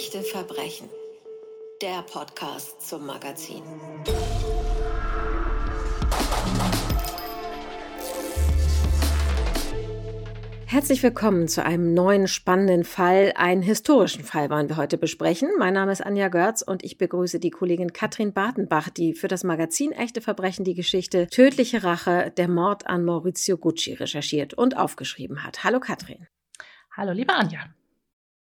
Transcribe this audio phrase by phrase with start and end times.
[0.00, 0.88] Echte Verbrechen.
[1.82, 3.62] Der Podcast zum Magazin.
[10.64, 13.34] Herzlich willkommen zu einem neuen spannenden Fall.
[13.36, 15.50] Einen historischen Fall wollen wir heute besprechen.
[15.58, 19.44] Mein Name ist Anja Görz und ich begrüße die Kollegin Katrin Bartenbach, die für das
[19.44, 25.44] Magazin Echte Verbrechen die Geschichte Tödliche Rache, der Mord an Maurizio Gucci recherchiert und aufgeschrieben
[25.44, 25.62] hat.
[25.62, 26.26] Hallo Katrin.
[26.96, 27.66] Hallo liebe Anja.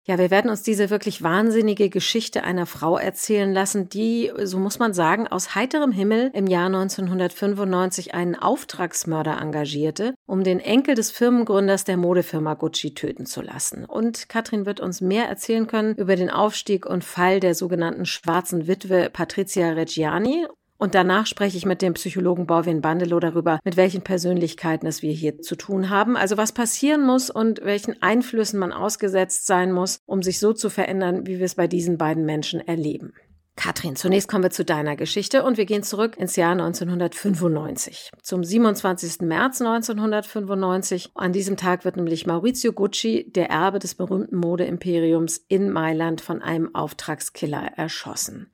[0.04, 4.80] Ja, wir werden uns diese wirklich wahnsinnige Geschichte einer Frau erzählen lassen, die, so muss
[4.80, 11.12] man sagen, aus heiterem Himmel im Jahr 1995 einen Auftragsmörder engagierte, um den Enkel des
[11.12, 13.84] Firmengründers der Modefirma Gucci töten zu lassen.
[13.84, 18.66] Und Katrin wird uns mehr erzählen können über den Aufstieg und Fall der sogenannten schwarzen
[18.66, 20.48] Witwe Patricia Reggiani
[20.82, 25.12] und danach spreche ich mit dem Psychologen Borwin Bandelow darüber, mit welchen Persönlichkeiten es wir
[25.12, 30.00] hier zu tun haben, also was passieren muss und welchen Einflüssen man ausgesetzt sein muss,
[30.06, 33.12] um sich so zu verändern, wie wir es bei diesen beiden Menschen erleben.
[33.54, 38.10] Katrin, zunächst kommen wir zu deiner Geschichte und wir gehen zurück ins Jahr 1995.
[38.20, 39.20] Zum 27.
[39.20, 41.10] März 1995.
[41.14, 46.42] An diesem Tag wird nämlich Maurizio Gucci, der Erbe des berühmten Modeimperiums in Mailand, von
[46.42, 48.51] einem Auftragskiller erschossen.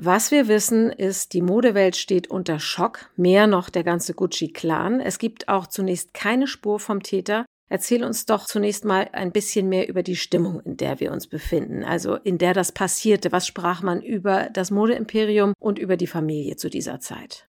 [0.00, 5.00] Was wir wissen, ist, die Modewelt steht unter Schock, mehr noch der ganze Gucci-Clan.
[5.00, 7.44] Es gibt auch zunächst keine Spur vom Täter.
[7.68, 11.26] Erzähl uns doch zunächst mal ein bisschen mehr über die Stimmung, in der wir uns
[11.26, 13.32] befinden, also in der das passierte.
[13.32, 17.48] Was sprach man über das Modeimperium und über die Familie zu dieser Zeit?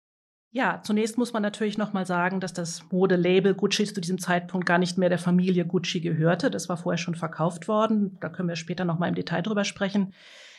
[0.51, 4.67] Ja, zunächst muss man natürlich noch mal sagen, dass das Modelabel Gucci zu diesem Zeitpunkt
[4.67, 6.51] gar nicht mehr der Familie Gucci gehörte.
[6.51, 8.19] Das war vorher schon verkauft worden.
[8.21, 10.13] Da können wir später noch mal im Detail drüber sprechen.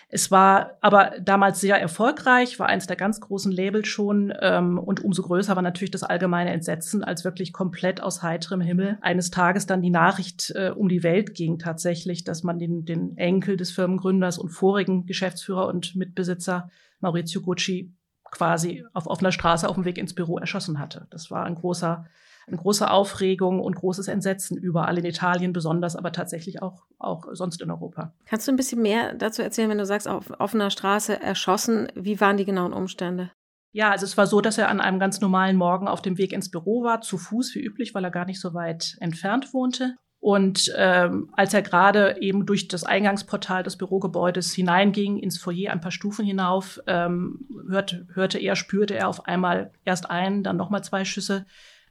[0.09, 5.03] Es war aber damals sehr erfolgreich, war eines der ganz großen Labels schon ähm, und
[5.03, 9.67] umso größer war natürlich das allgemeine Entsetzen, als wirklich komplett aus heiterem Himmel eines Tages
[9.67, 13.73] dann die Nachricht äh, um die Welt ging tatsächlich, dass man den, den Enkel des
[13.73, 17.93] Firmengründers und vorigen Geschäftsführer und Mitbesitzer Maurizio Gucci
[18.31, 21.09] quasi auf offener Straße auf dem Weg ins Büro erschossen hatte.
[21.11, 22.07] Das war ein großer
[22.47, 27.61] eine große Aufregung und großes Entsetzen überall in Italien besonders, aber tatsächlich auch, auch sonst
[27.61, 28.13] in Europa.
[28.25, 31.89] Kannst du ein bisschen mehr dazu erzählen, wenn du sagst, auf offener Straße erschossen?
[31.95, 33.33] Wie waren die genauen Umstände?
[33.73, 36.33] Ja, also es war so, dass er an einem ganz normalen Morgen auf dem Weg
[36.33, 39.97] ins Büro war, zu Fuß wie üblich, weil er gar nicht so weit entfernt wohnte.
[40.19, 45.81] Und ähm, als er gerade eben durch das Eingangsportal des Bürogebäudes hineinging, ins Foyer ein
[45.81, 50.83] paar Stufen hinauf, ähm, hörte, hörte er, spürte er auf einmal erst einen, dann nochmal
[50.83, 51.45] zwei Schüsse.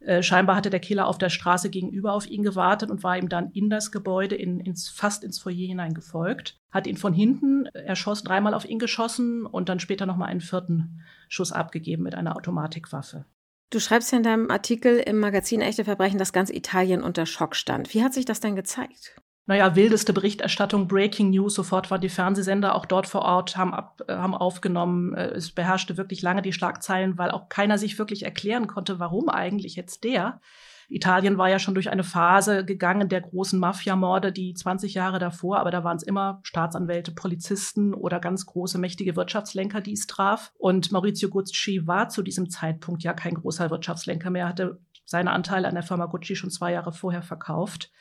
[0.06, 3.28] Äh, scheinbar hatte der Killer auf der Straße gegenüber auf ihn gewartet und war ihm
[3.28, 6.60] dann in das Gebäude, in, ins, fast ins Foyer hinein gefolgt.
[6.70, 11.02] Hat ihn von hinten erschossen, dreimal auf ihn geschossen und dann später nochmal einen vierten
[11.28, 13.26] Schuss abgegeben mit einer Automatikwaffe.
[13.72, 17.56] Du schreibst ja in deinem Artikel im Magazin Echte Verbrechen, dass ganz Italien unter Schock
[17.56, 17.94] stand.
[17.96, 19.20] Wie hat sich das denn gezeigt?
[19.48, 24.02] Naja, wildeste Berichterstattung, Breaking News, sofort waren die Fernsehsender auch dort vor Ort, haben, ab,
[24.08, 25.14] äh, haben aufgenommen.
[25.14, 29.30] Äh, es beherrschte wirklich lange die Schlagzeilen, weil auch keiner sich wirklich erklären konnte, warum
[29.30, 30.42] eigentlich jetzt der.
[30.88, 35.60] Italien war ja schon durch eine Phase gegangen der großen Mafiamorde, die 20 Jahre davor,
[35.60, 40.54] aber da waren es immer Staatsanwälte, Polizisten oder ganz große, mächtige Wirtschaftslenker, die es traf.
[40.58, 45.68] Und Maurizio Gucci war zu diesem Zeitpunkt ja kein großer Wirtschaftslenker mehr, hatte seine Anteile
[45.68, 47.92] an der Firma Gucci schon zwei Jahre vorher verkauft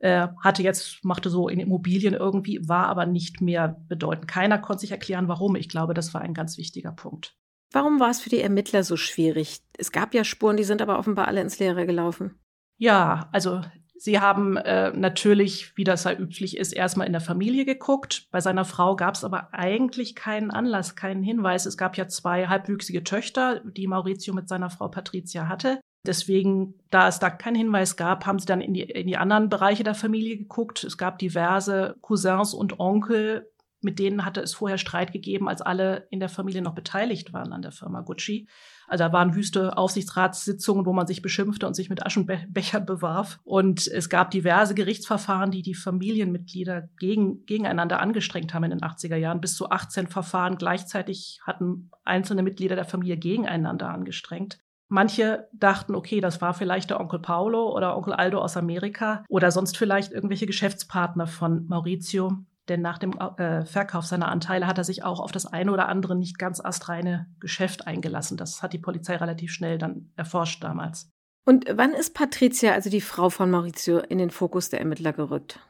[0.00, 4.28] äh, hatte jetzt, machte so in Immobilien irgendwie, war aber nicht mehr bedeutend.
[4.28, 5.56] Keiner konnte sich erklären, warum.
[5.56, 7.36] Ich glaube, das war ein ganz wichtiger Punkt.
[7.72, 9.60] Warum war es für die Ermittler so schwierig?
[9.78, 12.40] Es gab ja Spuren, die sind aber offenbar alle ins Leere gelaufen.
[12.78, 13.60] Ja, also
[14.02, 18.28] Sie haben äh, natürlich, wie das ja üblich ist, erstmal in der Familie geguckt.
[18.30, 21.66] Bei seiner Frau gab es aber eigentlich keinen Anlass, keinen Hinweis.
[21.66, 25.80] Es gab ja zwei halbwüchsige Töchter, die Maurizio mit seiner Frau Patricia hatte.
[26.06, 29.48] Deswegen, da es da keinen Hinweis gab, haben sie dann in die, in die anderen
[29.50, 30.82] Bereiche der Familie geguckt.
[30.84, 33.50] Es gab diverse Cousins und Onkel,
[33.82, 37.52] mit denen hatte es vorher Streit gegeben, als alle in der Familie noch beteiligt waren
[37.52, 38.46] an der Firma Gucci.
[38.86, 43.40] Also da waren wüste Aufsichtsratssitzungen, wo man sich beschimpfte und sich mit Aschenbechern bewarf.
[43.44, 49.16] Und es gab diverse Gerichtsverfahren, die die Familienmitglieder gegen, gegeneinander angestrengt haben in den 80er
[49.16, 49.40] Jahren.
[49.40, 54.58] Bis zu 18 Verfahren gleichzeitig hatten einzelne Mitglieder der Familie gegeneinander angestrengt.
[54.92, 59.52] Manche dachten, okay, das war vielleicht der Onkel Paolo oder Onkel Aldo aus Amerika oder
[59.52, 62.32] sonst vielleicht irgendwelche Geschäftspartner von Maurizio.
[62.68, 65.88] Denn nach dem äh, Verkauf seiner Anteile hat er sich auch auf das eine oder
[65.88, 68.36] andere nicht ganz astreine Geschäft eingelassen.
[68.36, 71.08] Das hat die Polizei relativ schnell dann erforscht damals.
[71.46, 75.60] Und wann ist Patricia, also die Frau von Maurizio, in den Fokus der Ermittler gerückt?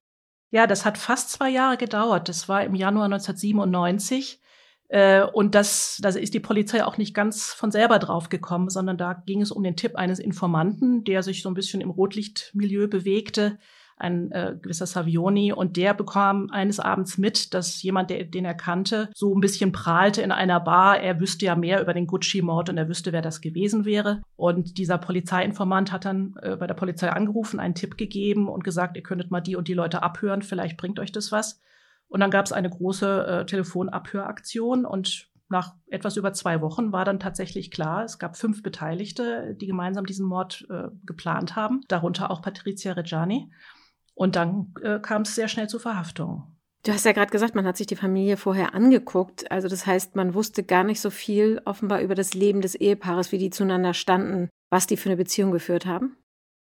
[0.50, 2.30] Ja, das hat fast zwei Jahre gedauert.
[2.30, 4.40] Das war im Januar 1997.
[4.90, 8.98] Äh, und das, da ist die Polizei auch nicht ganz von selber drauf gekommen, sondern
[8.98, 12.88] da ging es um den Tipp eines Informanten, der sich so ein bisschen im Rotlichtmilieu
[12.88, 13.58] bewegte.
[13.96, 15.52] ein äh, gewisser Savioni.
[15.52, 19.72] Und der bekam eines Abends mit, dass jemand, der, den er kannte, so ein bisschen
[19.72, 20.98] prahlte in einer Bar.
[21.00, 24.22] Er wüsste ja mehr über den Gucci-Mord und er wüsste, wer das gewesen wäre.
[24.36, 28.96] Und dieser Polizeiinformant hat dann äh, bei der Polizei angerufen, einen Tipp gegeben und gesagt,
[28.96, 31.60] ihr könntet mal die und die Leute abhören, vielleicht bringt euch das was.
[32.10, 37.04] Und dann gab es eine große äh, Telefonabhöraktion und nach etwas über zwei Wochen war
[37.04, 42.30] dann tatsächlich klar, es gab fünf Beteiligte, die gemeinsam diesen Mord äh, geplant haben, darunter
[42.30, 43.50] auch Patricia Reggiani.
[44.14, 46.56] Und dann äh, kam es sehr schnell zur Verhaftung.
[46.84, 49.50] Du hast ja gerade gesagt, man hat sich die Familie vorher angeguckt.
[49.50, 53.32] Also das heißt, man wusste gar nicht so viel offenbar über das Leben des Ehepaares,
[53.32, 56.16] wie die zueinander standen, was die für eine Beziehung geführt haben.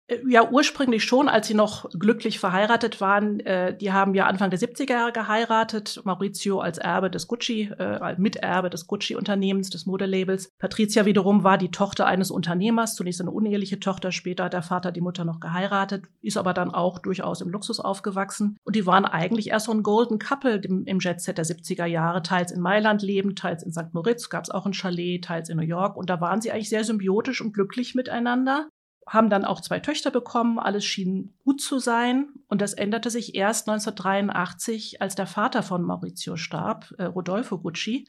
[0.08, 3.40] Äh, ja, ursprünglich schon, als sie noch glücklich verheiratet waren.
[3.40, 6.02] Äh, die haben ja Anfang der 70er Jahre geheiratet.
[6.04, 10.52] Maurizio als Erbe des Gucci, äh, Miterbe des Gucci-Unternehmens, des Modelabels.
[10.60, 14.92] Patricia wiederum war die Tochter eines Unternehmers, zunächst eine uneheliche Tochter, später hat der Vater
[14.92, 18.58] die Mutter noch geheiratet, ist aber dann auch durchaus im Luxus aufgewachsen.
[18.64, 22.22] Und die waren eigentlich erst so ein Golden Couple im, im Jet-Set der 70er Jahre,
[22.22, 23.94] teils in Mailand leben, teils in St.
[23.94, 25.98] Moritz, gab es auch ein Chalet, teils in New York.
[25.98, 28.70] Und da waren sie eigentlich sehr symbiotisch und glücklich miteinander
[29.08, 32.30] haben dann auch zwei Töchter bekommen, alles schien gut zu sein.
[32.48, 38.08] Und das änderte sich erst 1983, als der Vater von Maurizio starb, äh, Rodolfo Gucci.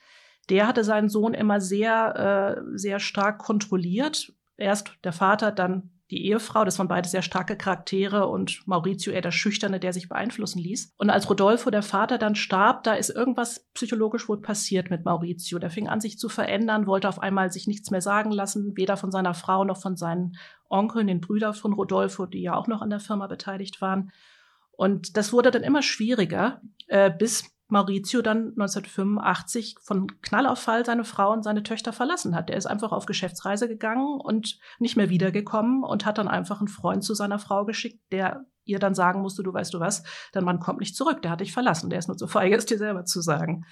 [0.49, 4.33] Der hatte seinen Sohn immer sehr, äh, sehr stark kontrolliert.
[4.57, 6.65] Erst der Vater, dann die Ehefrau.
[6.65, 10.93] Das waren beide sehr starke Charaktere und Maurizio eher der Schüchterne, der sich beeinflussen ließ.
[10.97, 15.59] Und als Rodolfo, der Vater, dann starb, da ist irgendwas psychologisch wohl passiert mit Maurizio.
[15.59, 18.97] Der fing an, sich zu verändern, wollte auf einmal sich nichts mehr sagen lassen, weder
[18.97, 20.37] von seiner Frau noch von seinen
[20.69, 24.13] Onkeln, den Brüdern von Rodolfo, die ja auch noch an der Firma beteiligt waren.
[24.73, 31.33] Und das wurde dann immer schwieriger, äh, bis Maurizio dann 1985 von Knallauffall seine Frau
[31.33, 32.49] und seine Töchter verlassen hat.
[32.49, 36.69] Der ist einfach auf Geschäftsreise gegangen und nicht mehr wiedergekommen und hat dann einfach einen
[36.69, 40.03] Freund zu seiner Frau geschickt, der ihr dann sagen musste, du weißt du was,
[40.33, 42.67] dein Mann kommt nicht zurück, der hat dich verlassen, der ist nur zu feige, es
[42.67, 43.65] dir selber zu sagen.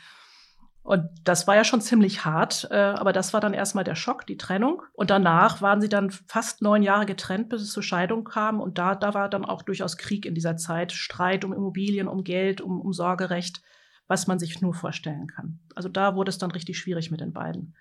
[0.84, 4.26] Und das war ja schon ziemlich hart, äh, aber das war dann erstmal der Schock,
[4.26, 4.82] die Trennung.
[4.92, 8.60] Und danach waren sie dann fast neun Jahre getrennt, bis es zur Scheidung kam.
[8.60, 12.22] Und da, da war dann auch durchaus Krieg in dieser Zeit, Streit um Immobilien, um
[12.22, 13.62] Geld, um, um Sorgerecht
[14.08, 15.60] was man sich nur vorstellen kann.
[15.74, 17.74] Also da wurde es dann richtig schwierig mit den beiden.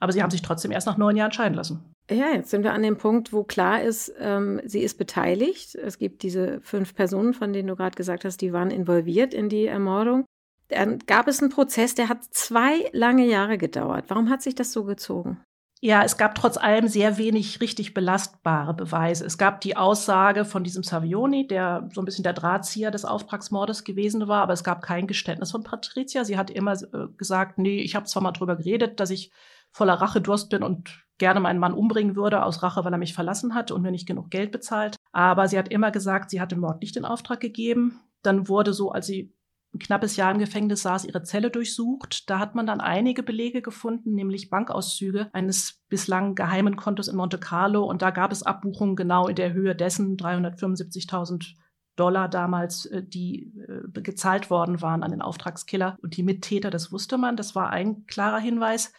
[0.00, 1.94] Aber sie haben sich trotzdem erst nach neun Jahren scheiden lassen.
[2.10, 5.74] Ja, jetzt sind wir an dem Punkt, wo klar ist, ähm, sie ist beteiligt.
[5.74, 9.48] Es gibt diese fünf Personen, von denen du gerade gesagt hast, die waren involviert in
[9.48, 10.24] die Ermordung.
[10.68, 14.04] Dann gab es einen Prozess, der hat zwei lange Jahre gedauert.
[14.08, 15.42] Warum hat sich das so gezogen?
[15.80, 19.24] Ja, es gab trotz allem sehr wenig richtig belastbare Beweise.
[19.24, 23.84] Es gab die Aussage von diesem Savioni, der so ein bisschen der Drahtzieher des Auftragsmordes
[23.84, 26.24] gewesen war, aber es gab kein Geständnis von Patricia.
[26.24, 29.30] Sie hat immer äh, gesagt, nee, ich habe zwar mal drüber geredet, dass ich
[29.70, 33.54] voller Rachedurst bin und gerne meinen Mann umbringen würde aus Rache, weil er mich verlassen
[33.54, 34.96] hat und mir nicht genug Geld bezahlt.
[35.12, 38.00] Aber sie hat immer gesagt, sie hat den Mord nicht in Auftrag gegeben.
[38.22, 39.32] Dann wurde so, als sie
[39.78, 42.28] ein knappes Jahr im Gefängnis saß, ihre Zelle durchsucht.
[42.28, 47.38] Da hat man dann einige Belege gefunden, nämlich Bankauszüge eines bislang geheimen Kontos in Monte
[47.38, 47.84] Carlo.
[47.84, 51.54] Und da gab es Abbuchungen genau in der Höhe dessen 375.000
[51.94, 55.96] Dollar damals, äh, die äh, gezahlt worden waren an den Auftragskiller.
[56.02, 58.92] Und die Mittäter, das wusste man, das war ein klarer Hinweis.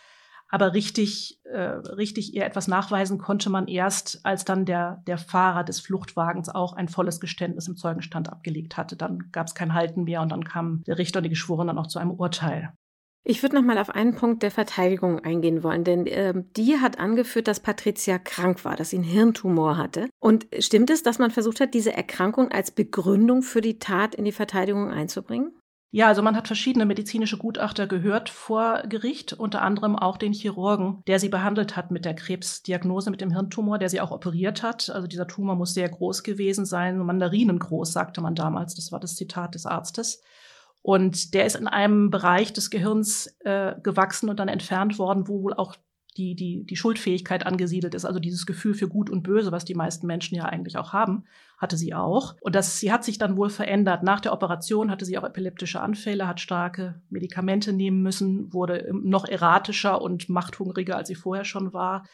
[0.50, 5.64] Aber richtig, äh, richtig ihr etwas nachweisen konnte man erst, als dann der, der Fahrer
[5.64, 8.96] des Fluchtwagens auch ein volles Geständnis im Zeugenstand abgelegt hatte.
[8.96, 11.88] Dann gab es kein Halten mehr und dann kam der Richter und die Geschworenen auch
[11.88, 12.74] zu einem Urteil.
[13.26, 17.00] Ich würde noch mal auf einen Punkt der Verteidigung eingehen wollen, denn äh, die hat
[17.00, 20.10] angeführt, dass Patricia krank war, dass sie einen Hirntumor hatte.
[20.20, 24.26] Und stimmt es, dass man versucht hat, diese Erkrankung als Begründung für die Tat in
[24.26, 25.52] die Verteidigung einzubringen?
[25.92, 31.02] Ja, also man hat verschiedene medizinische Gutachter gehört vor Gericht, unter anderem auch den Chirurgen,
[31.08, 34.92] der sie behandelt hat mit der Krebsdiagnose, mit dem Hirntumor, der sie auch operiert hat.
[34.92, 38.76] Also dieser Tumor muss sehr groß gewesen sein, mandarinengroß, sagte man damals.
[38.76, 40.22] Das war das Zitat des Arztes.
[40.84, 45.42] Und der ist in einem Bereich des Gehirns äh, gewachsen und dann entfernt worden, wo
[45.42, 45.76] wohl auch
[46.20, 49.74] die, die, die Schuldfähigkeit angesiedelt ist, also dieses Gefühl für Gut und Böse, was die
[49.74, 51.24] meisten Menschen ja eigentlich auch haben,
[51.58, 52.36] hatte sie auch.
[52.42, 54.04] Und das, sie hat sich dann wohl verändert.
[54.04, 59.26] Nach der Operation hatte sie auch epileptische Anfälle, hat starke Medikamente nehmen müssen, wurde noch
[59.26, 62.06] erratischer und machthungriger, als sie vorher schon war.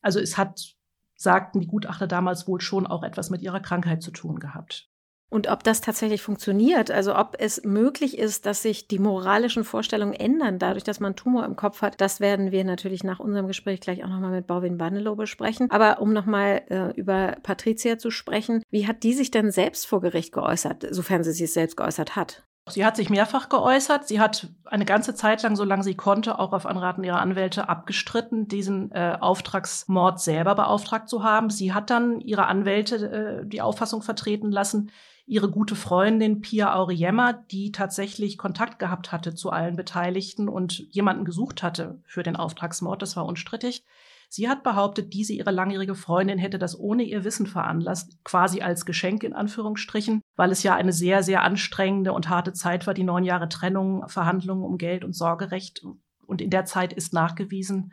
[0.00, 0.76] Also es hat,
[1.16, 4.89] sagten die Gutachter damals wohl schon auch etwas mit ihrer Krankheit zu tun gehabt.
[5.30, 10.12] Und ob das tatsächlich funktioniert, also ob es möglich ist, dass sich die moralischen Vorstellungen
[10.12, 13.80] ändern, dadurch, dass man Tumor im Kopf hat, das werden wir natürlich nach unserem Gespräch
[13.80, 15.70] gleich auch nochmal mit Bauwin Bandelow besprechen.
[15.70, 20.00] Aber um nochmal äh, über Patricia zu sprechen, wie hat die sich denn selbst vor
[20.00, 22.42] Gericht geäußert, sofern sie sich selbst geäußert hat?
[22.68, 24.06] Sie hat sich mehrfach geäußert.
[24.06, 28.48] Sie hat eine ganze Zeit lang, solange sie konnte, auch auf Anraten ihrer Anwälte abgestritten,
[28.48, 31.50] diesen äh, Auftragsmord selber beauftragt zu haben.
[31.50, 34.90] Sie hat dann ihre Anwälte äh, die Auffassung vertreten lassen,
[35.30, 41.24] ihre gute Freundin Pia Auriemma, die tatsächlich Kontakt gehabt hatte zu allen Beteiligten und jemanden
[41.24, 43.00] gesucht hatte für den Auftragsmord.
[43.00, 43.84] Das war unstrittig.
[44.28, 48.84] Sie hat behauptet, diese ihre langjährige Freundin hätte das ohne ihr Wissen veranlasst, quasi als
[48.84, 53.04] Geschenk in Anführungsstrichen, weil es ja eine sehr, sehr anstrengende und harte Zeit war, die
[53.04, 55.84] neun Jahre Trennung, Verhandlungen um Geld und Sorgerecht.
[56.26, 57.92] Und in der Zeit ist nachgewiesen,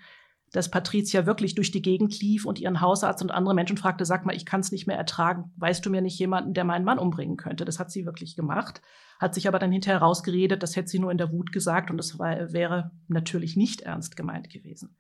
[0.52, 4.26] dass Patricia wirklich durch die Gegend lief und ihren Hausarzt und andere Menschen fragte, sag
[4.26, 5.52] mal, ich kann es nicht mehr ertragen.
[5.58, 7.66] Weißt du mir nicht jemanden, der meinen Mann umbringen könnte?
[7.66, 8.82] Das hat sie wirklich gemacht,
[9.20, 11.98] hat sich aber dann hinterher rausgeredet, das hätte sie nur in der Wut gesagt und
[11.98, 14.98] das war, wäre natürlich nicht ernst gemeint gewesen.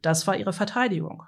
[0.00, 1.24] Das war ihre Verteidigung.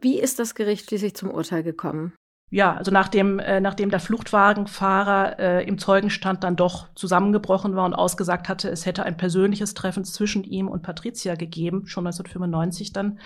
[0.00, 2.14] Wie ist das Gericht schließlich zum Urteil gekommen?
[2.52, 7.94] Ja, also nachdem, äh, nachdem der Fluchtwagenfahrer äh, im Zeugenstand dann doch zusammengebrochen war und
[7.94, 13.20] ausgesagt hatte, es hätte ein persönliches Treffen zwischen ihm und Patricia gegeben, schon 1995 dann,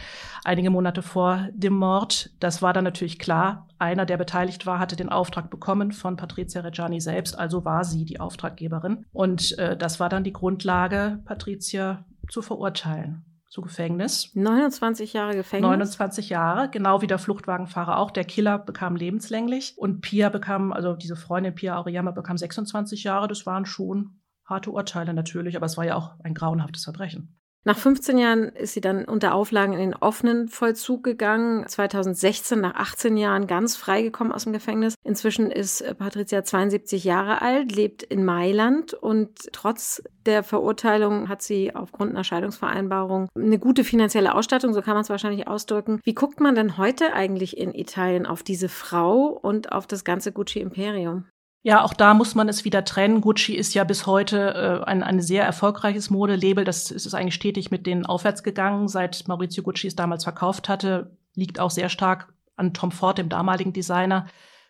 [0.45, 2.33] einige Monate vor dem Mord.
[2.39, 3.67] Das war dann natürlich klar.
[3.79, 8.05] Einer, der beteiligt war, hatte den Auftrag bekommen von Patricia Reggiani selbst, also war sie
[8.05, 9.07] die Auftraggeberin.
[9.15, 13.25] Und äh, das war dann die Grundlage, Patricia zu verurteilen
[13.55, 14.35] zu Gefängnis.
[14.35, 15.69] 29 Jahre Gefängnis?
[15.69, 18.11] 29 Jahre, genau wie der Fluchtwagenfahrer auch.
[18.11, 23.29] Der Killer bekam lebenslänglich und Pia bekam, also diese Freundin Pia Auriyama bekam 26 Jahre.
[23.29, 27.39] Das waren schon harte Urteile natürlich, aber es war ja auch ein grauenhaftes Verbrechen.
[27.67, 31.67] Nach 15 Jahren ist sie dann unter Auflagen in den offenen Vollzug gegangen.
[31.67, 34.97] 2016 nach 18 Jahren ganz freigekommen aus dem Gefängnis.
[35.03, 41.41] Inzwischen ist äh, Patricia 72 Jahre alt, lebt in Mailand und trotz der Verurteilung hat
[41.41, 46.01] sie aufgrund einer Scheidungsvereinbarung eine gute finanzielle Ausstattung, so kann man es wahrscheinlich ausdrücken.
[46.05, 50.33] Wie guckt man denn heute eigentlich in Italien auf diese Frau und auf das ganze
[50.33, 51.25] Gucci-Imperium?
[51.67, 53.23] Ja, auch da muss man es wieder trennen.
[53.23, 56.63] Gucci ist ja bis heute äh, ein, ein sehr erfolgreiches Modelabel.
[56.63, 61.17] Das ist eigentlich stetig mit denen aufwärts gegangen, seit Maurizio Gucci es damals verkauft hatte.
[61.35, 64.27] Liegt auch sehr stark an Tom Ford, dem damaligen Designer.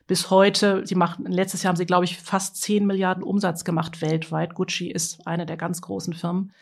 [0.07, 4.01] Bis heute, sie machen, letztes Jahr haben sie, glaube ich, fast 10 Milliarden Umsatz gemacht
[4.01, 4.55] weltweit.
[4.55, 6.53] Gucci ist eine der ganz großen Firmen.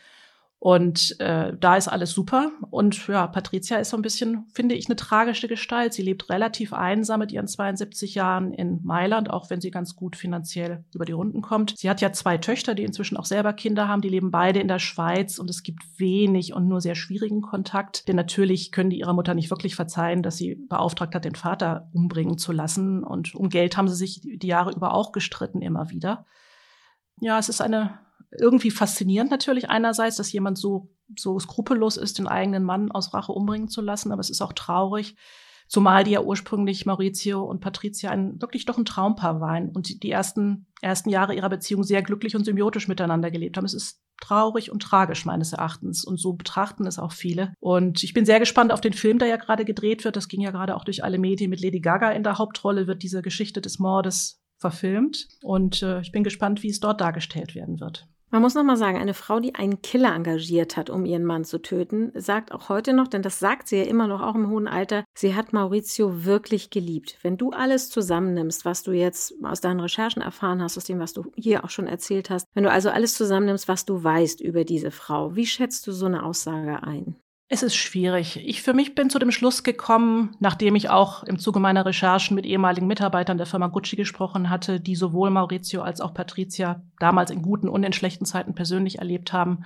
[0.63, 2.53] Und äh, da ist alles super.
[2.69, 5.91] Und ja, Patricia ist so ein bisschen, finde ich, eine tragische Gestalt.
[5.93, 10.15] Sie lebt relativ einsam mit ihren 72 Jahren in Mailand, auch wenn sie ganz gut
[10.15, 11.77] finanziell über die Runden kommt.
[11.77, 14.01] Sie hat ja zwei Töchter, die inzwischen auch selber Kinder haben.
[14.01, 18.07] Die leben beide in der Schweiz und es gibt wenig und nur sehr schwierigen Kontakt.
[18.07, 21.89] Denn natürlich können die ihrer Mutter nicht wirklich verzeihen, dass sie beauftragt hat, den Vater
[21.91, 23.03] umbringen zu lassen.
[23.03, 26.25] Und um Geld haben sie sich die Jahre über auch gestritten, immer wieder.
[27.19, 27.99] Ja, es ist eine
[28.39, 33.31] irgendwie faszinierend natürlich einerseits, dass jemand so, so skrupellos ist, den eigenen Mann aus Rache
[33.31, 35.15] umbringen zu lassen, aber es ist auch traurig,
[35.67, 40.11] zumal die ja ursprünglich Maurizio und Patricia ein, wirklich doch ein Traumpaar waren und die
[40.11, 43.65] ersten, ersten Jahre ihrer Beziehung sehr glücklich und symbiotisch miteinander gelebt haben.
[43.65, 47.53] Es ist traurig und tragisch meines Erachtens und so betrachten es auch viele.
[47.59, 50.15] Und ich bin sehr gespannt auf den Film, der ja gerade gedreht wird.
[50.15, 53.03] Das ging ja gerade auch durch alle Medien mit Lady Gaga in der Hauptrolle, wird
[53.03, 57.79] diese Geschichte des Mordes verfilmt und äh, ich bin gespannt, wie es dort dargestellt werden
[57.79, 58.07] wird.
[58.33, 61.45] Man muss noch mal sagen, eine Frau, die einen Killer engagiert hat, um ihren Mann
[61.45, 64.49] zu töten, sagt auch heute noch, denn das sagt sie ja immer noch auch im
[64.49, 67.19] hohen Alter, sie hat Maurizio wirklich geliebt.
[67.21, 71.13] Wenn du alles zusammennimmst, was du jetzt aus deinen Recherchen erfahren hast, aus dem, was
[71.13, 74.63] du hier auch schon erzählt hast, wenn du also alles zusammennimmst, was du weißt über
[74.63, 77.15] diese Frau, wie schätzt du so eine Aussage ein?
[77.53, 78.41] Es ist schwierig.
[78.43, 82.33] Ich für mich bin zu dem Schluss gekommen, nachdem ich auch im Zuge meiner Recherchen
[82.33, 87.29] mit ehemaligen Mitarbeitern der Firma Gucci gesprochen hatte, die sowohl Maurizio als auch Patricia damals
[87.29, 89.65] in guten und in schlechten Zeiten persönlich erlebt haben.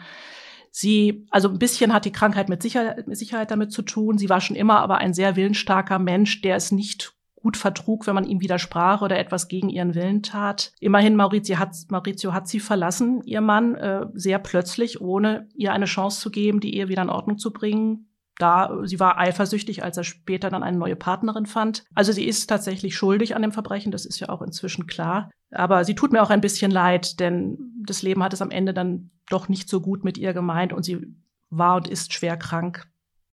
[0.70, 4.18] Sie, also ein bisschen hat die Krankheit mit Sicherheit, mit Sicherheit damit zu tun.
[4.18, 8.16] Sie war schon immer aber ein sehr willensstarker Mensch, der es nicht gut vertrug, wenn
[8.16, 10.72] man ihm widersprach oder etwas gegen ihren Willen tat.
[10.80, 15.86] Immerhin, Maurizio hat, Maurizio hat sie verlassen, ihr Mann, äh, sehr plötzlich, ohne ihr eine
[15.86, 18.10] Chance zu geben, die Ehe wieder in Ordnung zu bringen.
[18.40, 21.84] Da, sie war eifersüchtig, als er später dann eine neue Partnerin fand.
[21.96, 25.32] Also sie ist tatsächlich schuldig an dem Verbrechen, das ist ja auch inzwischen klar.
[25.52, 28.74] Aber sie tut mir auch ein bisschen leid, denn das Leben hat es am Ende
[28.74, 31.16] dann doch nicht so gut mit ihr gemeint und sie
[31.50, 32.88] war und ist schwer krank.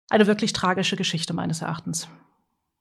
[0.10, 2.08] Eine wirklich tragische Geschichte meines Erachtens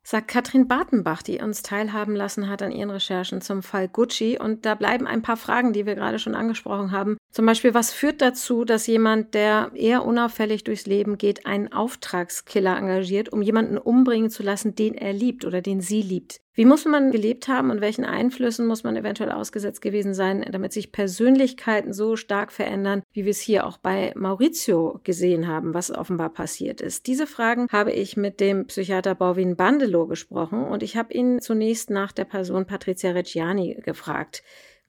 [0.02, 4.38] sagt Katrin Bartenbach, die uns teilhaben lassen hat an ihren Recherchen zum Fall Gucci.
[4.38, 7.16] Und da bleiben ein paar Fragen, die wir gerade schon angesprochen haben.
[7.30, 12.76] Zum Beispiel, was führt dazu, dass jemand, der eher unauffällig durchs Leben geht, einen Auftragskiller
[12.76, 16.40] engagiert, um jemanden umbringen zu lassen, den er liebt oder den sie liebt?
[16.60, 20.74] Wie muss man gelebt haben und welchen Einflüssen muss man eventuell ausgesetzt gewesen sein, damit
[20.74, 25.90] sich Persönlichkeiten so stark verändern, wie wir es hier auch bei Maurizio gesehen haben, was
[25.90, 27.06] offenbar passiert ist?
[27.06, 31.88] Diese Fragen habe ich mit dem Psychiater Borwin Bandelow gesprochen und ich habe ihn zunächst
[31.88, 34.42] nach der Person Patricia Reggiani gefragt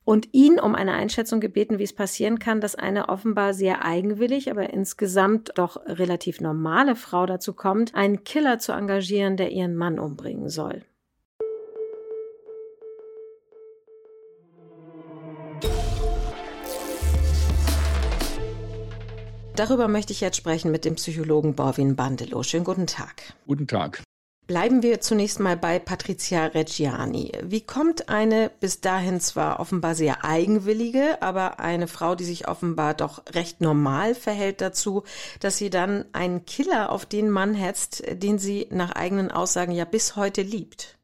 [0.04, 4.52] und ihn um eine Einschätzung gebeten, wie es passieren kann, dass eine offenbar sehr eigenwillig,
[4.52, 10.00] aber insgesamt doch relativ normale Frau dazu kommt, einen Killer zu engagieren, der ihren Mann
[10.00, 10.84] umbringen soll.
[19.56, 22.44] Darüber möchte ich jetzt sprechen mit dem Psychologen Borwin Bandelow.
[22.44, 23.34] Schönen guten Tag.
[23.46, 24.02] Guten Tag.
[24.48, 27.32] Bleiben wir zunächst mal bei Patricia Reggiani.
[27.44, 32.94] Wie kommt eine bis dahin zwar offenbar sehr eigenwillige, aber eine Frau, die sich offenbar
[32.94, 35.04] doch recht normal verhält dazu,
[35.42, 39.86] dass sie dann einen Killer auf den Mann hetzt, den sie nach eigenen Aussagen ja
[39.86, 40.98] bis heute liebt?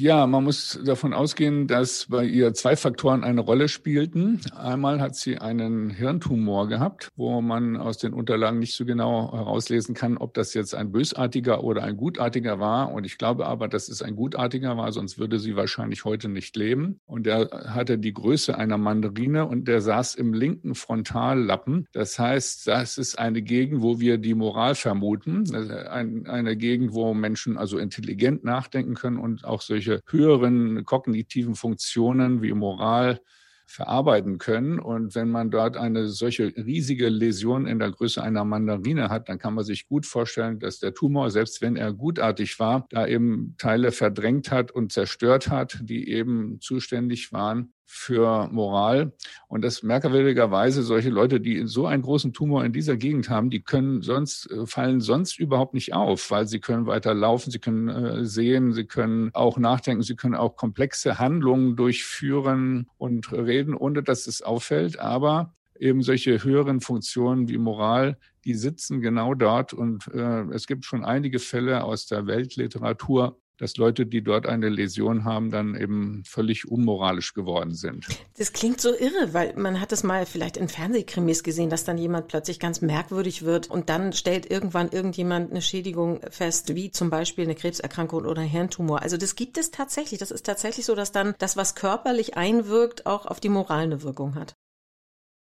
[0.00, 4.40] Ja, man muss davon ausgehen, dass bei ihr zwei Faktoren eine Rolle spielten.
[4.54, 9.96] Einmal hat sie einen Hirntumor gehabt, wo man aus den Unterlagen nicht so genau herauslesen
[9.96, 12.92] kann, ob das jetzt ein bösartiger oder ein gutartiger war.
[12.92, 16.54] Und ich glaube aber, dass es ein gutartiger war, sonst würde sie wahrscheinlich heute nicht
[16.54, 17.00] leben.
[17.04, 21.88] Und er hatte die Größe einer Mandarine und der saß im linken Frontallappen.
[21.90, 25.52] Das heißt, das ist eine Gegend, wo wir die Moral vermuten.
[25.56, 32.42] Eine Gegend, wo Menschen also intelligent nachdenken können und auch solche solche höheren kognitiven Funktionen
[32.42, 33.20] wie Moral
[33.66, 34.78] verarbeiten können.
[34.78, 39.38] Und wenn man dort eine solche riesige Läsion in der Größe einer Mandarine hat, dann
[39.38, 43.54] kann man sich gut vorstellen, dass der Tumor, selbst wenn er gutartig war, da eben
[43.58, 49.12] Teile verdrängt hat und zerstört hat, die eben zuständig waren für Moral.
[49.48, 53.62] Und das merkwürdigerweise solche Leute, die so einen großen Tumor in dieser Gegend haben, die
[53.62, 57.88] können sonst, äh, fallen sonst überhaupt nicht auf, weil sie können weiter laufen, sie können
[57.88, 64.02] äh, sehen, sie können auch nachdenken, sie können auch komplexe Handlungen durchführen und reden, ohne
[64.02, 64.98] dass es auffällt.
[64.98, 69.72] Aber eben solche höheren Funktionen wie Moral, die sitzen genau dort.
[69.72, 74.68] Und äh, es gibt schon einige Fälle aus der Weltliteratur, dass Leute, die dort eine
[74.68, 78.06] Läsion haben, dann eben völlig unmoralisch geworden sind.
[78.38, 81.98] Das klingt so irre, weil man hat es mal vielleicht in Fernsehkrimis gesehen, dass dann
[81.98, 87.10] jemand plötzlich ganz merkwürdig wird und dann stellt irgendwann irgendjemand eine Schädigung fest, wie zum
[87.10, 89.02] Beispiel eine Krebserkrankung oder ein Hirntumor.
[89.02, 90.20] Also das gibt es tatsächlich.
[90.20, 94.02] Das ist tatsächlich so, dass dann das, was körperlich einwirkt, auch auf die Moral eine
[94.02, 94.54] Wirkung hat.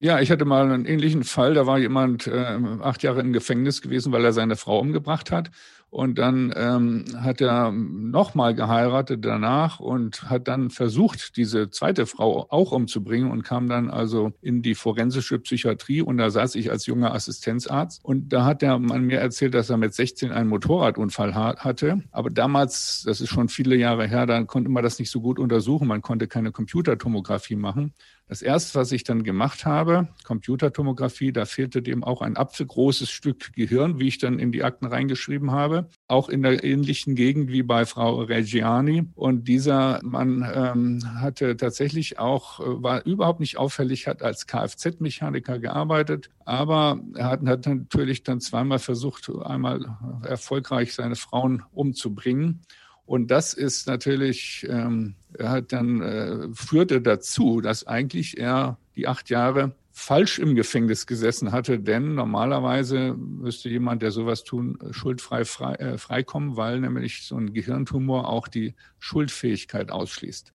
[0.01, 1.55] Ja, ich hatte mal einen ähnlichen Fall.
[1.55, 5.51] Da war jemand äh, acht Jahre im Gefängnis gewesen, weil er seine Frau umgebracht hat.
[5.95, 12.49] Und dann ähm, hat er nochmal geheiratet danach und hat dann versucht, diese zweite Frau
[12.51, 16.03] auch umzubringen und kam dann also in die forensische Psychiatrie.
[16.03, 18.05] Und da saß ich als junger Assistenzarzt.
[18.05, 22.03] Und da hat der Mann mir erzählt, dass er mit 16 einen Motorradunfall hatte.
[22.11, 25.39] Aber damals, das ist schon viele Jahre her, da konnte man das nicht so gut
[25.39, 25.87] untersuchen.
[25.87, 27.93] Man konnte keine Computertomographie machen.
[28.27, 33.53] Das erste, was ich dann gemacht habe, Computertomographie, da fehlte dem auch ein apfelgroßes Stück
[33.53, 37.63] Gehirn, wie ich dann in die Akten reingeschrieben habe, auch in der ähnlichen Gegend wie
[37.63, 39.05] bei Frau Reggiani.
[39.15, 45.59] Und dieser Mann ähm, hatte tatsächlich auch, äh, war überhaupt nicht auffällig, hat als Kfz-Mechaniker
[45.59, 49.85] gearbeitet, aber er hat, hat natürlich dann zweimal versucht, einmal
[50.23, 52.63] erfolgreich seine Frauen umzubringen.
[53.07, 59.07] Und das ist natürlich, ähm, er hat dann äh, führte dazu, dass eigentlich er die
[59.07, 65.45] acht Jahre falsch im Gefängnis gesessen hatte, denn normalerweise müsste jemand, der sowas tun, schuldfrei
[65.45, 70.53] frei, äh, freikommen, weil nämlich so ein Gehirntumor auch die Schuldfähigkeit ausschließt.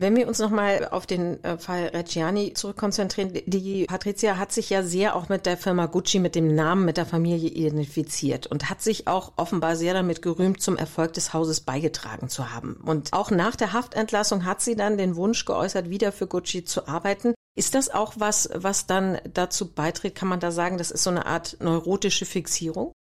[0.00, 4.84] Wenn wir uns nochmal auf den äh, Fall Reggiani zurückkonzentrieren, die Patricia hat sich ja
[4.84, 8.80] sehr auch mit der Firma Gucci, mit dem Namen, mit der Familie identifiziert und hat
[8.80, 12.74] sich auch offenbar sehr damit gerühmt, zum Erfolg des Hauses beigetragen zu haben.
[12.84, 16.86] Und auch nach der Haftentlassung hat sie dann den Wunsch geäußert, wieder für Gucci zu
[16.86, 17.34] arbeiten.
[17.56, 21.10] Ist das auch was, was dann dazu beiträgt, kann man da sagen, das ist so
[21.10, 22.92] eine Art neurotische Fixierung?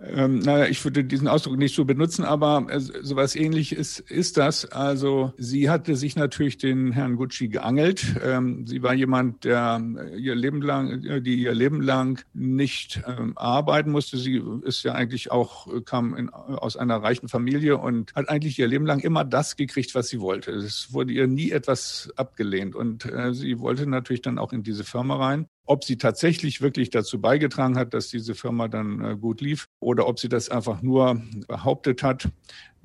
[0.00, 4.64] Ähm, naja, ich würde diesen Ausdruck nicht so benutzen, aber äh, sowas ähnliches ist das.
[4.66, 8.04] Also sie hatte sich natürlich den Herrn Gucci geangelt.
[8.22, 13.02] Ähm, sie war jemand, der äh, ihr Leben lang, äh, die ihr Leben lang nicht
[13.08, 14.18] ähm, arbeiten musste.
[14.18, 18.56] Sie ist ja eigentlich auch, äh, kam in, aus einer reichen Familie und hat eigentlich
[18.60, 20.52] ihr Leben lang immer das gekriegt, was sie wollte.
[20.52, 24.84] Es wurde ihr nie etwas abgelehnt und äh, sie wollte natürlich dann auch in diese
[24.84, 25.48] Firma rein.
[25.68, 30.06] Ob sie tatsächlich wirklich dazu beigetragen hat, dass diese Firma dann äh, gut lief oder
[30.06, 32.28] ob sie das einfach nur behauptet hat,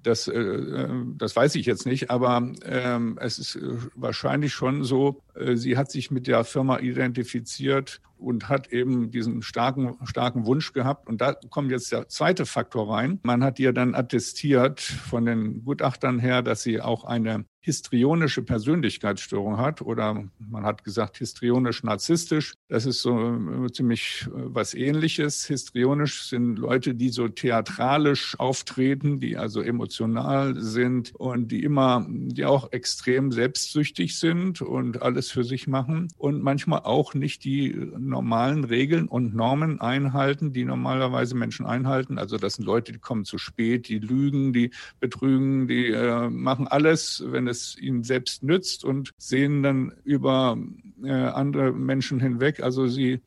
[0.04, 3.58] das, äh, äh, das weiß ich jetzt nicht, aber ähm, es ist
[3.96, 5.23] wahrscheinlich schon so,
[5.54, 11.08] sie hat sich mit der Firma identifiziert und hat eben diesen starken, starken Wunsch gehabt.
[11.08, 13.20] Und da kommt jetzt der zweite Faktor rein.
[13.24, 19.58] Man hat ihr dann attestiert von den Gutachtern her, dass sie auch eine histrionische Persönlichkeitsstörung
[19.58, 22.56] hat oder man hat gesagt histrionisch-narzisstisch.
[22.68, 25.46] Das ist so äh, ziemlich äh, was ähnliches.
[25.46, 32.44] Histrionisch sind Leute, die so theatralisch auftreten, die also emotional sind und die immer, die
[32.44, 38.64] auch extrem selbstsüchtig sind und alles für sich machen und manchmal auch nicht die normalen
[38.64, 42.18] Regeln und Normen einhalten, die normalerweise Menschen einhalten.
[42.18, 46.68] Also das sind Leute, die kommen zu spät, die lügen, die betrügen, die äh, machen
[46.68, 50.58] alles, wenn es ihnen selbst nützt und sehen dann über
[51.04, 52.62] äh, andere Menschen hinweg.
[52.62, 53.22] Also sie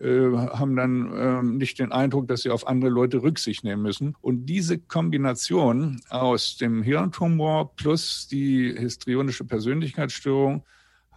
[0.00, 4.14] äh, haben dann äh, nicht den Eindruck, dass sie auf andere Leute Rücksicht nehmen müssen.
[4.20, 10.64] Und diese Kombination aus dem Hirntumor plus die histrionische Persönlichkeitsstörung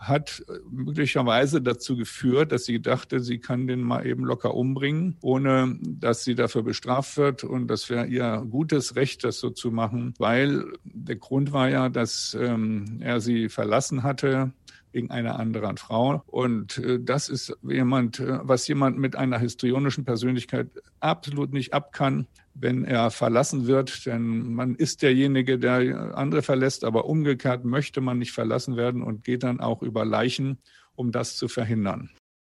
[0.01, 5.77] hat möglicherweise dazu geführt, dass sie dachte, sie kann den mal eben locker umbringen, ohne
[5.79, 7.43] dass sie dafür bestraft wird.
[7.43, 11.89] Und das wäre ihr gutes Recht, das so zu machen, weil der Grund war ja,
[11.89, 14.51] dass ähm, er sie verlassen hatte
[14.91, 16.23] wegen einer anderen Frau.
[16.25, 20.67] Und äh, das ist jemand, äh, was jemand mit einer histrionischen Persönlichkeit
[20.99, 24.05] absolut nicht abkann, wenn er verlassen wird.
[24.05, 29.23] Denn man ist derjenige, der andere verlässt, aber umgekehrt möchte man nicht verlassen werden und
[29.23, 30.59] geht dann auch über Leichen,
[30.95, 32.11] um das zu verhindern.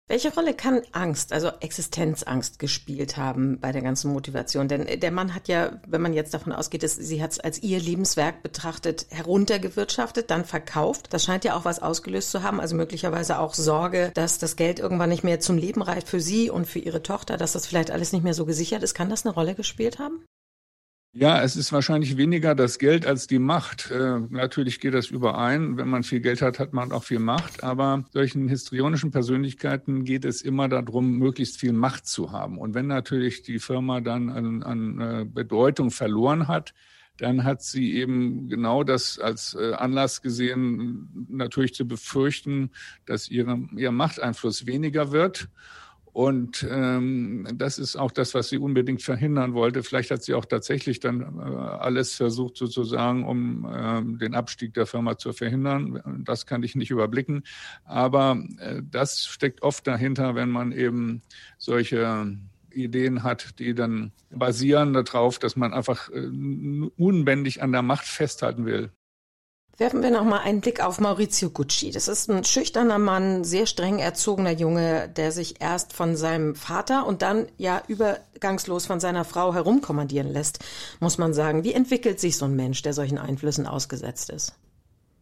[0.09, 4.69] Welche Rolle kann Angst, also Existenzangst gespielt haben bei der ganzen Motivation?
[4.69, 7.61] Denn der Mann hat ja, wenn man jetzt davon ausgeht, dass sie hat es als
[7.65, 11.09] ihr Lebenswerk betrachtet, heruntergewirtschaftet, dann verkauft.
[11.11, 14.79] Das scheint ja auch was ausgelöst zu haben, also möglicherweise auch Sorge, dass das Geld
[14.79, 17.91] irgendwann nicht mehr zum Leben reicht für sie und für ihre Tochter, dass das vielleicht
[17.91, 18.95] alles nicht mehr so gesichert ist.
[18.95, 20.25] Kann das eine Rolle gespielt haben?
[21.19, 23.91] Ja, es ist wahrscheinlich weniger das Geld als die Macht.
[23.91, 25.79] Äh, natürlich geht das überein.
[25.79, 27.65] Wenn man viel Geld hat, hat man auch viel Macht.
[27.65, 32.59] Aber solchen histrionischen Persönlichkeiten geht es immer darum, möglichst viel Macht zu haben.
[32.59, 36.75] Und wenn natürlich die Firma dann an, an äh, Bedeutung verloren hat,
[37.17, 42.73] dann hat sie eben genau das als äh, Anlass gesehen, natürlich zu befürchten,
[43.07, 45.49] dass ihre, ihr Machteinfluss weniger wird.
[46.17, 49.83] Und ähm, das ist auch das, was sie unbedingt verhindern wollte.
[49.83, 54.87] Vielleicht hat sie auch tatsächlich dann äh, alles versucht, sozusagen, um äh, den Abstieg der
[54.87, 56.23] Firma zu verhindern.
[56.25, 57.43] Das kann ich nicht überblicken.
[57.85, 61.21] Aber äh, das steckt oft dahinter, wenn man eben
[61.59, 62.39] solche
[62.71, 66.31] Ideen hat, die dann basieren darauf, dass man einfach äh,
[66.97, 68.91] unbändig an der Macht festhalten will.
[69.79, 71.91] Werfen wir noch mal einen Blick auf Maurizio Gucci.
[71.91, 77.07] Das ist ein schüchterner Mann, sehr streng erzogener Junge, der sich erst von seinem Vater
[77.07, 80.61] und dann ja übergangslos von seiner Frau herumkommandieren lässt,
[80.99, 81.63] muss man sagen.
[81.63, 84.55] Wie entwickelt sich so ein Mensch, der solchen Einflüssen ausgesetzt ist?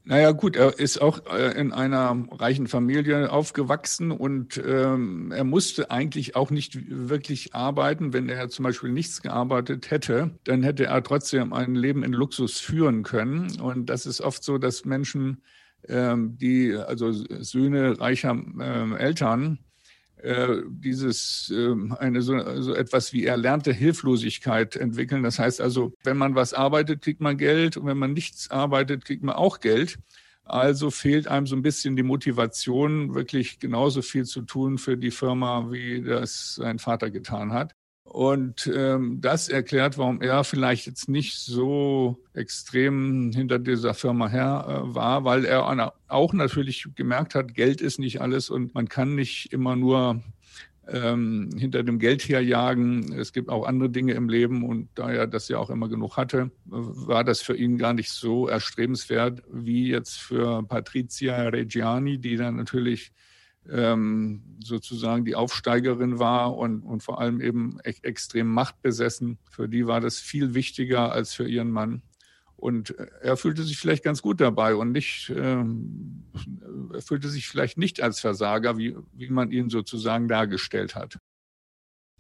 [0.07, 5.91] Naja gut, er ist auch äh, in einer reichen Familie aufgewachsen und ähm, er musste
[5.91, 8.13] eigentlich auch nicht wirklich arbeiten.
[8.13, 12.61] Wenn er zum Beispiel nichts gearbeitet hätte, dann hätte er trotzdem ein Leben in Luxus
[12.61, 13.59] führen können.
[13.59, 15.43] Und das ist oft so, dass Menschen,
[15.89, 19.59] ähm, die also Söhne reicher äh, Eltern,
[20.25, 25.23] äh, dieses äh, eine so, so etwas wie erlernte Hilflosigkeit entwickeln.
[25.23, 29.05] Das heißt also, wenn man was arbeitet, kriegt man Geld und wenn man nichts arbeitet,
[29.05, 29.99] kriegt man auch Geld.
[30.45, 35.11] Also fehlt einem so ein bisschen die Motivation, wirklich genauso viel zu tun für die
[35.11, 37.75] Firma, wie das sein Vater getan hat.
[38.05, 44.67] Und ähm, das erklärt, warum er vielleicht jetzt nicht so extrem hinter dieser Firma her
[44.69, 49.15] äh, war, weil er auch natürlich gemerkt hat, Geld ist nicht alles und man kann
[49.15, 50.23] nicht immer nur
[50.87, 53.13] ähm, hinter dem Geld herjagen.
[53.15, 56.17] Es gibt auch andere Dinge im Leben und da er das ja auch immer genug
[56.17, 62.37] hatte, war das für ihn gar nicht so erstrebenswert wie jetzt für Patrizia Reggiani, die
[62.37, 63.13] dann natürlich
[63.71, 69.39] ähm, sozusagen die Aufsteigerin war und, und vor allem eben e extrem machtbesessen.
[69.51, 72.03] Für die war das viel wichtiger als für ihren Mann.
[72.57, 76.25] Und er fühlte sich vielleicht ganz gut dabei und nicht, ähm,
[76.93, 81.19] er fühlte sich vielleicht nicht als Versager, wie, wie man ihn sozusagen dargestellt hat.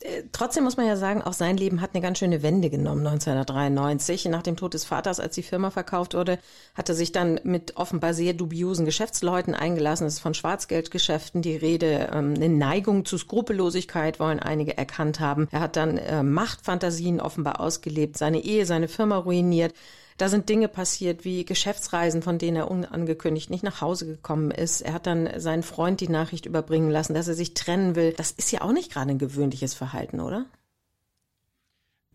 [0.01, 3.07] Äh, trotzdem muss man ja sagen, auch sein Leben hat eine ganz schöne Wende genommen
[3.07, 4.27] 1993.
[4.27, 6.39] Nach dem Tod des Vaters, als die Firma verkauft wurde,
[6.75, 10.07] hat er sich dann mit offenbar sehr dubiosen Geschäftsleuten eingelassen.
[10.07, 12.11] Es ist von Schwarzgeldgeschäften die Rede.
[12.13, 15.49] Ähm, eine Neigung zu Skrupellosigkeit wollen einige erkannt haben.
[15.53, 19.75] Er hat dann äh, Machtfantasien offenbar ausgelebt, seine Ehe, seine Firma ruiniert.
[20.17, 24.81] Da sind Dinge passiert wie Geschäftsreisen, von denen er unangekündigt nicht nach Hause gekommen ist.
[24.81, 28.13] Er hat dann seinen Freund die Nachricht überbringen lassen, dass er sich trennen will.
[28.17, 30.47] Das ist ja auch nicht gerade ein gewöhnliches Verhalten, oder?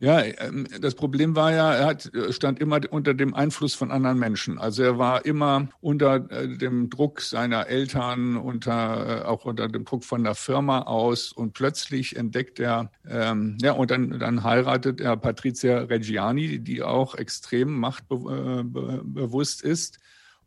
[0.02, 4.18] Ja, ähm, das Problem war ja, er hat, stand immer unter dem Einfluss von anderen
[4.18, 4.58] Menschen.
[4.58, 9.84] Also er war immer unter äh, dem Druck seiner Eltern, unter, äh, auch unter dem
[9.84, 15.02] Druck von der Firma aus und plötzlich entdeckt er, ähm, ja, und dann, dann heiratet
[15.02, 20.00] er Patrizia Reggiani, die auch extrem machtbewusst äh, ist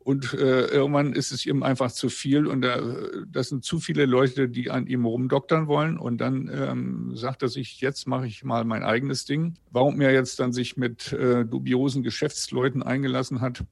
[0.03, 2.81] und äh, irgendwann ist es ihm einfach zu viel und äh,
[3.27, 5.97] das sind zu viele Leute, die an ihm rumdoktern wollen.
[5.97, 9.55] Und dann ähm, sagt er sich, jetzt mache ich mal mein eigenes Ding.
[9.71, 13.63] Warum er jetzt dann sich mit äh, dubiosen Geschäftsleuten eingelassen hat,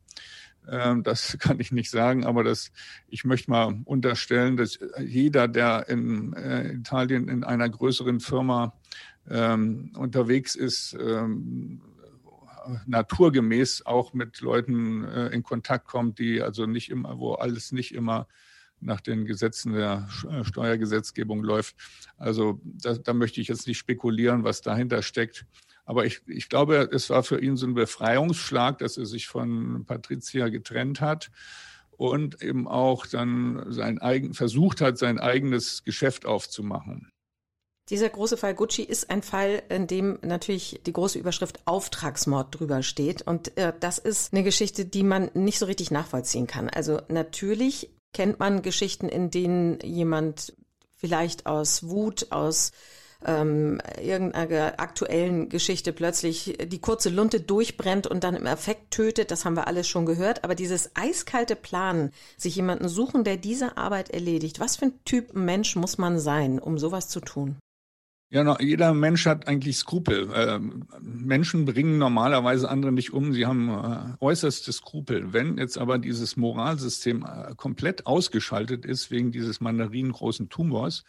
[0.68, 2.72] äh, das kann ich nicht sagen, aber das,
[3.10, 8.74] ich möchte mal unterstellen, dass jeder, der in äh, Italien in einer größeren Firma
[9.30, 11.82] ähm, unterwegs ist, ähm,
[12.86, 17.94] naturgemäß auch mit Leuten äh, in Kontakt kommt, die also nicht immer, wo alles nicht
[17.94, 18.28] immer
[18.80, 21.76] nach den Gesetzen der äh, Steuergesetzgebung läuft.
[22.18, 25.46] Also da, da möchte ich jetzt nicht spekulieren, was dahinter steckt.
[25.86, 29.86] Aber ich, ich glaube, es war für ihn so ein Befreiungsschlag, dass er sich von
[29.86, 31.32] Patricia getrennt hat
[31.92, 37.12] und eben auch dann sein eigen, versucht hat, sein eigenes Geschäft aufzumachen.
[37.92, 42.84] Dieser große Fall Gucci ist ein Fall, in dem natürlich die große Überschrift Auftragsmord drüber
[42.84, 43.22] steht.
[43.24, 46.70] Und äh, das ist eine Geschichte, die man nicht so richtig nachvollziehen kann.
[46.70, 50.54] Also natürlich kennt man Geschichten, in denen jemand
[50.96, 52.72] vielleicht aus Wut, aus
[53.26, 59.44] ähm, irgendeiner aktuellen Geschichte plötzlich die kurze Lunte durchbrennt und dann im Effekt tötet, das
[59.44, 60.46] haben wir alles schon gehört.
[60.46, 65.34] Aber dieses eiskalte Planen, sich jemanden suchen, der diese Arbeit erledigt, was für ein Typ
[65.34, 67.58] Mensch muss man sein, um sowas zu tun?
[68.34, 70.30] Ja, jeder Mensch hat eigentlich Skrupel.
[70.34, 73.34] Ähm, Menschen bringen normalerweise andere nicht um.
[73.34, 75.34] Sie haben äh, äußerste Skrupel.
[75.34, 81.04] Wenn jetzt aber dieses Moralsystem äh, komplett ausgeschaltet ist wegen dieses mandarinengroßen Tumors,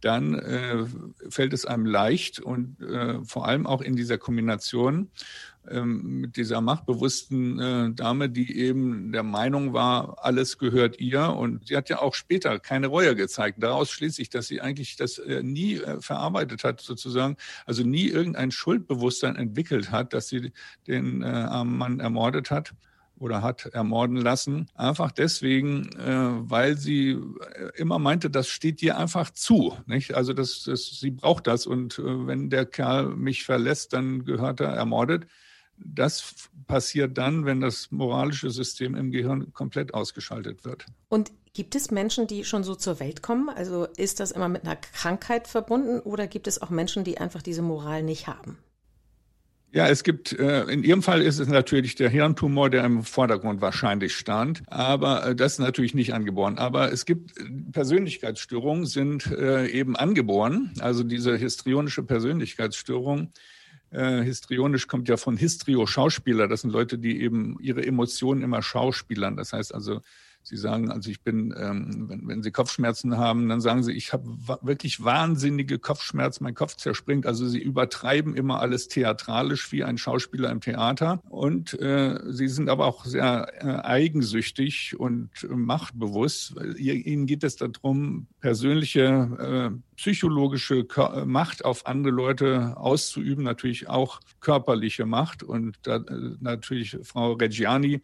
[0.00, 0.84] dann äh,
[1.28, 5.10] fällt es einem leicht und äh, vor allem auch in dieser Kombination
[5.70, 11.30] ähm, mit dieser machtbewussten äh, Dame, die eben der Meinung war, alles gehört ihr.
[11.30, 13.62] Und sie hat ja auch später keine Reue gezeigt.
[13.62, 18.08] Daraus schließe ich, dass sie eigentlich das äh, nie äh, verarbeitet hat, sozusagen, also nie
[18.08, 20.52] irgendein Schuldbewusstsein entwickelt hat, dass sie
[20.86, 22.72] den äh, armen Mann ermordet hat
[23.18, 24.66] oder hat ermorden lassen.
[24.74, 29.76] Einfach deswegen, äh, weil sie äh, immer meinte, das steht dir einfach zu.
[29.86, 30.14] Nicht?
[30.14, 34.60] Also das, das, sie braucht das und äh, wenn der Kerl mich verlässt, dann gehört
[34.60, 35.26] er ermordet.
[35.76, 36.34] Das
[36.66, 40.86] passiert dann, wenn das moralische System im Gehirn komplett ausgeschaltet wird.
[41.08, 43.48] Und gibt es Menschen, die schon so zur Welt kommen?
[43.48, 47.42] Also ist das immer mit einer Krankheit verbunden oder gibt es auch Menschen, die einfach
[47.42, 48.58] diese Moral nicht haben?
[49.70, 53.60] Ja, es gibt, äh, in Ihrem Fall ist es natürlich der Hirntumor, der im Vordergrund
[53.60, 56.56] wahrscheinlich stand, aber äh, das ist natürlich nicht angeboren.
[56.56, 63.30] Aber es gibt äh, Persönlichkeitsstörungen, sind eben angeboren, also diese histrionische Persönlichkeitsstörung.
[63.90, 66.46] Histrionisch kommt ja von Histrio-Schauspieler.
[66.46, 69.36] Das sind Leute, die eben ihre Emotionen immer schauspielern.
[69.36, 70.02] Das heißt also,
[70.48, 74.14] Sie sagen, also ich bin, ähm, wenn, wenn Sie Kopfschmerzen haben, dann sagen Sie, ich
[74.14, 74.24] habe
[74.62, 77.26] wirklich wahnsinnige Kopfschmerzen, mein Kopf zerspringt.
[77.26, 81.20] Also Sie übertreiben immer alles theatralisch wie ein Schauspieler im Theater.
[81.28, 86.54] Und äh, Sie sind aber auch sehr äh, eigensüchtig und äh, machtbewusst.
[86.78, 90.86] Ihnen geht es darum, persönliche äh, psychologische
[91.26, 95.42] Macht auf andere Leute auszuüben, natürlich auch körperliche Macht.
[95.42, 98.00] Und da, äh, natürlich Frau Reggiani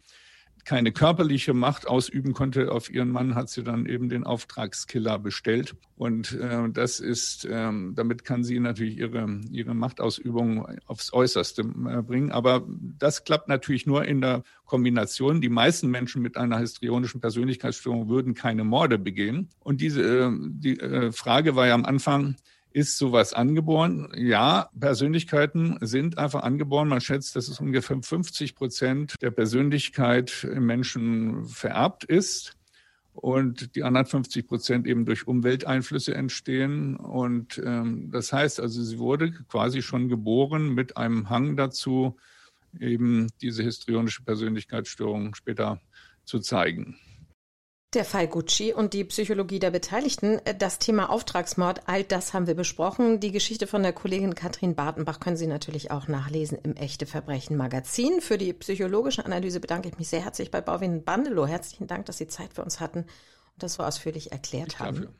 [0.65, 5.75] keine körperliche Macht ausüben konnte auf ihren Mann, hat sie dann eben den Auftragskiller bestellt.
[5.95, 12.01] Und äh, das ist, ähm, damit kann sie natürlich ihre, ihre Machtausübung aufs Äußerste äh,
[12.01, 12.31] bringen.
[12.31, 15.39] Aber das klappt natürlich nur in der Kombination.
[15.39, 19.49] Die meisten Menschen mit einer histrionischen Persönlichkeitsstörung würden keine Morde begehen.
[19.59, 22.35] Und diese äh, die äh, Frage war ja am Anfang,
[22.75, 24.09] ist sowas angeboren?
[24.17, 26.89] Ja, Persönlichkeiten sind einfach angeboren.
[26.89, 32.57] Man schätzt, dass es ungefähr 50 Prozent der Persönlichkeit im Menschen vererbt ist
[33.13, 36.97] und die anderen 50 Prozent eben durch Umwelteinflüsse entstehen.
[36.97, 42.17] Und ähm, das heißt also, sie wurde quasi schon geboren mit einem Hang dazu,
[42.77, 45.79] eben diese histrionische Persönlichkeitsstörung später
[46.25, 46.97] zu zeigen.
[47.95, 52.53] Der Fall Gucci und die Psychologie der Beteiligten, das Thema Auftragsmord, all das haben wir
[52.53, 53.21] besprochen.
[53.21, 57.55] Die Geschichte von der Kollegin Katrin Bartenbach können Sie natürlich auch nachlesen im Echte Verbrechen
[57.55, 58.19] Magazin.
[58.19, 61.47] Für die psychologische Analyse bedanke ich mich sehr herzlich bei Bauwin Bandelow.
[61.47, 63.05] Herzlichen Dank, dass Sie Zeit für uns hatten
[63.57, 64.95] das so ausführlich erklärt ich haben.
[64.95, 65.13] Dafür.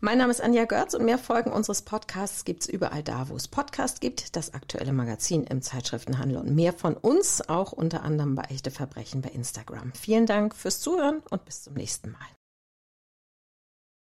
[0.00, 3.36] Mein Name ist Anja Görz und mehr Folgen unseres Podcasts gibt es überall da, wo
[3.36, 8.34] es Podcasts gibt, das aktuelle Magazin im Zeitschriftenhandel und mehr von uns, auch unter anderem
[8.34, 9.92] bei Echte Verbrechen bei Instagram.
[9.94, 12.26] Vielen Dank fürs Zuhören und bis zum nächsten Mal.